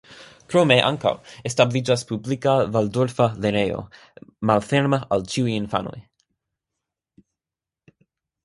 [0.51, 1.11] Krome ankaŭ
[1.49, 3.83] establiĝis publika valdorfa lernejo
[4.51, 5.97] malferma al ĉiuj infanoj.